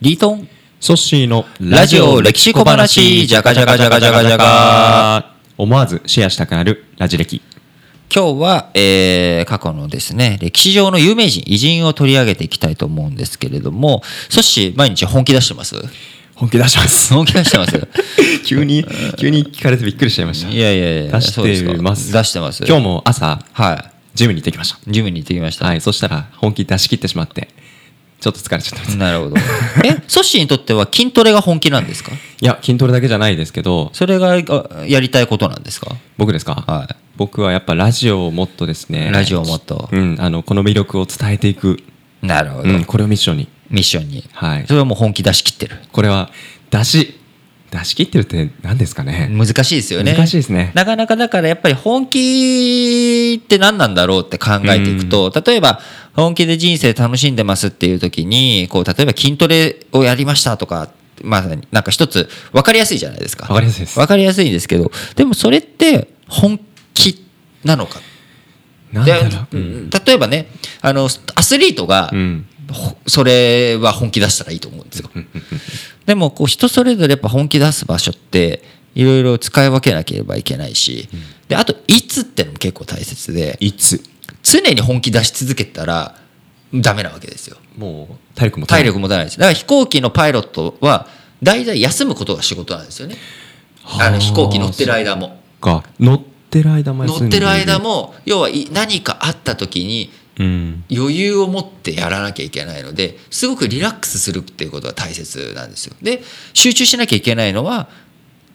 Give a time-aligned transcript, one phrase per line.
[0.00, 0.48] リートン。
[0.80, 3.26] ソッシーのラジオ歴史小話。
[3.26, 7.42] じゃかじゃかじゃかじゃかじゃか思わずシェアしたくなるラジ歴。
[8.14, 15.74] 今日は、えー過去のですね歴史上の有名人偉人を取り上げていきたいと思うんですけれどもソッシー毎日本気出してます？
[16.36, 17.12] 本気出します。
[17.12, 17.88] 本気出してます？
[18.46, 18.86] 急に
[19.18, 20.48] 急に聞かれてびっくりしちゃいました。
[20.48, 22.12] いやいやいや出してます。
[22.12, 22.64] 出してます。
[22.64, 25.66] 今日も朝はジムに行ってきましいジムに行ってきました、た。
[25.70, 27.48] はいそしたら本気出し切ってしまって
[28.20, 28.94] ちょっと疲れちゃった。
[28.96, 29.36] なるほど。
[29.86, 32.10] えソッシーにとっては筋トレが本気なんですか？
[32.12, 35.94] いや筋トレだけじゃないですけどそれがあやりたいことなんですか？
[36.16, 36.64] 僕ですか？
[36.66, 39.10] は僕はやっぱラジオをもっとですね。
[39.12, 39.88] ラジオをもっと。
[39.92, 41.78] うんあのこの魅力を伝えていく、
[42.22, 43.48] いなるほど、うん、これをミッションに。
[43.70, 44.24] ミッションに。
[44.32, 44.64] はい。
[44.66, 45.76] それはもう本気出し切ってる。
[45.92, 46.30] これは
[46.70, 47.14] 出し
[47.70, 49.28] 出し切ってるって何ですかね？
[49.30, 50.14] 難しいですよね。
[50.14, 50.72] 難しいですね。
[50.74, 55.80] なかなかだからやっぱり本気って何なんだろうって考えていくと、例えば
[56.14, 60.90] 本気で人生楽しんでますっていう時にこう例えば筋トレをやりましたとか
[61.22, 63.46] まあなんか一つ分かりやすいじゃないですか。
[63.52, 63.98] わかりやすいです。
[63.98, 66.60] 分かりやすいんですけどでもそれって本
[66.94, 67.24] 気
[67.64, 68.00] なのか？
[68.92, 69.90] でなんだろう、うん。
[69.90, 70.48] 例えばね
[70.80, 72.46] あのアスリートが、うん。
[72.70, 75.08] ほそれは本気出したらいいと思うんですよ。
[76.04, 78.62] でもこう人それぞれやっぱ本気出す場所って
[78.94, 81.08] いろいろ使い分けなければいけないし、
[81.48, 84.02] であといつってのも結構大切でいつ
[84.50, 86.14] 常に本気出し続けたら
[86.74, 87.56] ダメなわけですよ。
[87.76, 89.38] もう体力も体力もたないです。
[89.38, 91.06] だから飛行機のパイロットは
[91.42, 93.16] 大体休むことが仕事なんですよね。
[93.98, 95.40] あの飛行機乗ってる間も。
[95.60, 105.96] か乗ってる間も乗ってる間も要はい何かあった時にうん余裕を持ってやらなきゃいけないのですごくリラックスするっていうことが大切なんですよ。
[106.00, 106.22] で
[106.54, 107.88] 集中しなきゃいけないのは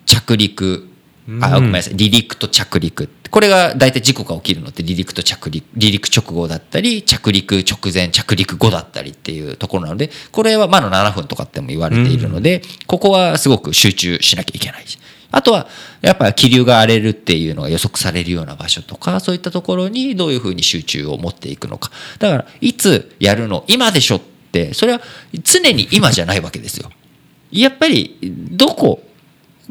[0.05, 0.87] 着陸
[1.27, 1.39] あうん。
[1.39, 1.93] ごめんなさい。
[1.93, 14.99] 離陸と着陸これが大体事故が起きるのって離陸と着陸離陸直後だったり着陸直前着陸後だったりっていうところなのでこれはまだ7分とかっても言われているので、ここはすごく集中しなきゃいけないし。
[15.35, 15.67] あとは
[16.03, 21.89] やっぱ気流が荒れるっていうのが予測されるような場所とかそういったところにどういうふうに集中を持っていくのか。
[22.19, 24.21] だからいつやるの今でしょっ
[24.51, 25.01] てそれは
[25.41, 26.91] 常に今じゃないわけですよ。
[27.51, 29.02] やっぱりどこ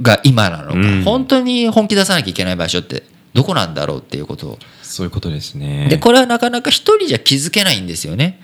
[0.01, 1.03] が今なのか、うん。
[1.05, 3.03] 本当に本気出さなきゃいけない場所って
[3.35, 4.49] どこなんだろうっていうこと。
[4.49, 5.89] をそういうことですね。
[5.89, 8.41] でこれはなかなか一人じゃ気づけないんですよね。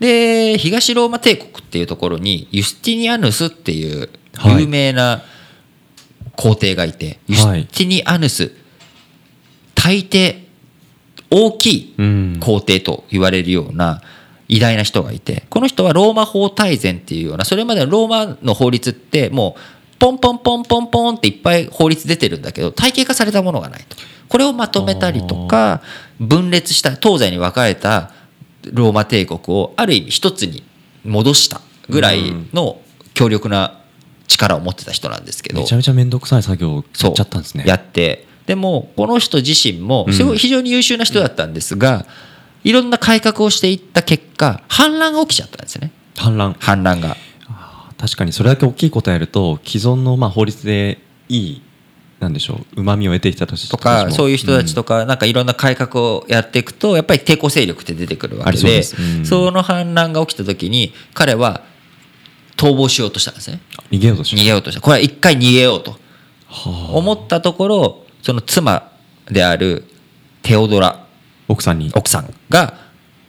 [0.00, 4.62] で東ローマ帝国っていうところにユスティニアヌスっていうはい。
[4.62, 5.22] 有名な
[6.36, 8.50] 皇帝がいて、ユスティニアヌス
[9.76, 10.42] 大抵
[11.30, 12.40] 大きいうん。
[12.40, 14.02] 皇帝と言われるような
[14.48, 19.60] 偉大な人がいてこの人はローマ法大全っていうようなそれまでのローマの法律ってもう
[19.98, 23.96] ポンポンポンポンポンっていっぱい法律出てるんだけど体系化されたものがないと。
[24.28, 25.82] これをまとめたりとか
[26.18, 28.12] 分裂した東西に分かれた
[28.72, 30.64] ローマ帝国をある意味一つに
[31.04, 32.80] 戻したぐらいの
[33.12, 33.80] 強力な
[34.26, 37.64] 力を持ってた人なんですけどめちゃめちゃ面倒くさい作業をやっちゃったんですね。
[37.66, 42.06] やってでもこの人自身もすごい非常に優秀な人だったんですが、
[42.62, 45.92] いろんな改革をしていった結果反乱が起きちゃったんですね。
[46.16, 46.56] 反乱。
[46.58, 47.16] 反乱が
[47.98, 51.62] 確かにそれだけ大きいことやると既存のまあ法律でいい
[52.20, 59.26] なんでしょう旨味を得てきたとしとかそういう人たちととかなんかいろんな改革をやっていくとやっぱり抵抗勢力って出てくるわけありそうん。
[59.26, 61.62] その反乱が起きた時に彼は
[62.56, 63.60] 逃亡しようとしたんですね。
[63.90, 64.80] 逃げようとし逃げようとした。
[64.80, 65.92] これは一回逃げようと。
[65.92, 65.98] は
[66.90, 66.92] あ。
[66.94, 68.90] 思ったところその妻
[69.26, 69.84] である
[70.42, 71.06] テオドラ。
[71.48, 71.90] 奥さんに。
[71.94, 72.74] 奥さんが、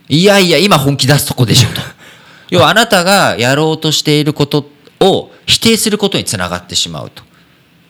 [0.07, 1.81] いやいや、今本気出すとこでしょと。
[2.49, 4.69] 要はあなたがやろうとしていること
[4.99, 7.23] を否定することにつながってしまうと。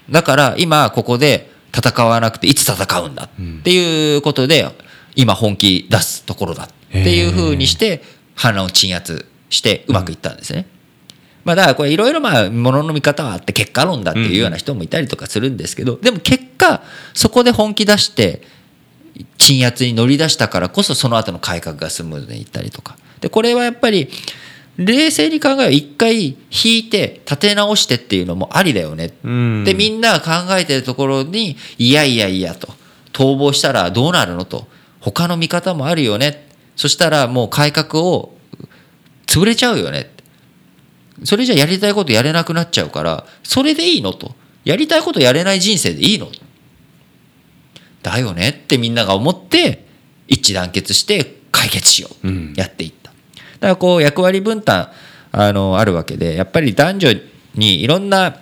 [0.09, 4.67] だから今ここで戦わなくていつ戦うんだっていうことで、
[5.15, 8.01] 今本気出すところだっていうふうにして
[8.35, 10.67] 反乱を鎮圧してうまくいったんですね。
[11.43, 16.81] まあだからこれいろいろまあものの見方はあって結果論だっていうような人もいたりとかするんですけどでも結果
[17.13, 18.41] そこで本気出して
[19.37, 24.09] 鎮圧に乗り出したからこそその後の改革がスムーズにいったりとかでこれはやっぱり
[24.77, 29.13] 冷静に考え一回引いて立て直してっていうのもありだよね。
[29.23, 29.63] うん。
[29.63, 32.73] でみんなが考えてるところにいやいやいやと
[33.13, 34.67] 逃亡したらどうなるのと。
[34.99, 36.47] 他の見方もあるよね。
[36.75, 38.35] そしたらもう改革を
[39.27, 40.11] 潰れちゃうよね。
[41.23, 44.35] それじゃやりたいことやれなくなっちゃうからそれでいいのと。
[44.65, 46.29] やりたいことやれない人生でいいの。
[48.01, 49.85] だよねってみんなが思って
[50.27, 52.53] 一致団結して解決しよう、うん。
[52.57, 53.04] やっていった。
[53.04, 53.04] だ
[53.59, 54.89] からこう役割分担
[55.31, 57.13] あのあるわけでやっぱり男女
[57.55, 58.37] にいろんな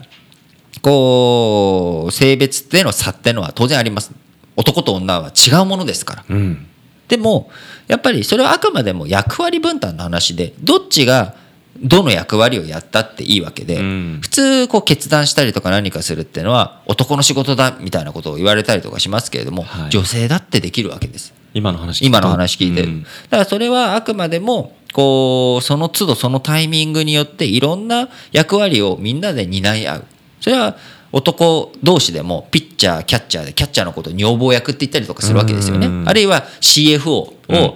[0.81, 4.11] こう性別での差っていうのは当然あります。
[4.55, 6.25] 男と女は違うものですから。
[6.29, 6.67] うん。
[7.07, 7.49] でも
[7.87, 11.35] やっぱりそれはあくまでも役割分担の話でどっちが
[11.81, 14.19] どの役割をやったっていいわけで、うん。
[14.21, 19.89] 普通こう決断したりとか何かするっていうのは男の仕事だみたいなことを言われたりとかしますけれども、はい。
[19.89, 21.33] 女性だってできるわけです。
[21.53, 22.83] 今の話今の話聞いて。
[22.83, 23.03] る、うん。
[23.03, 30.05] だからそれはあくまでもこうその都度そのタイミングによっていろんな役割をみんなで担い合う。
[30.39, 30.77] それは
[31.11, 35.87] 男同士でもピッチャーキャッチャーでキャッチャーのことを女房役って言ったりとかするわけですよね。
[35.87, 36.09] うん。
[36.09, 37.73] あるいは CFO をうん。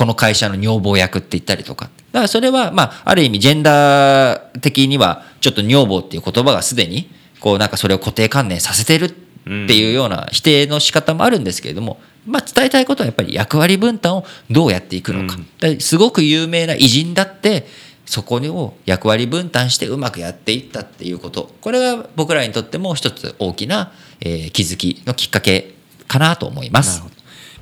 [0.00, 1.90] この会社の女房役って言ったりとか。
[2.12, 15.80] だからそれはまあある意味ジェンダー的にはちょっと女房っていう言葉がすでにこうなんかそれを固定観念させてるっていうような否定の仕方もあるんですけれども、まあ、伝えたいことはやっぱり役割分担をどうやっていくのか,、うん。
[15.80, 17.66] すごく有名な偉人だって
[18.04, 21.54] そこを役割分担してうまくやっていったっていうこと。
[21.60, 25.74] これが僕らにとっても一つ大きな、えー気づきのきっかけ
[26.08, 27.02] かなと思います。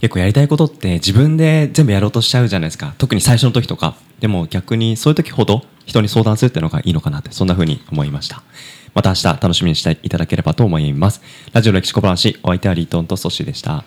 [0.01, 2.95] 結構やりたいことって自分で全部やろうとしちゃうじゃないですか。
[2.99, 3.97] 特に最初の時とか。
[4.21, 8.43] でも逆にそういう時ほど人に相談するっていうのがいいのかなってそんな風に思いました。
[8.95, 11.21] また明日楽しみにしていただければと思います。
[11.53, 13.85] ラジオ歴史小話お相手はリートンとソッシーでした